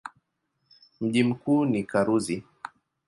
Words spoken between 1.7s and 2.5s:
Karuzi.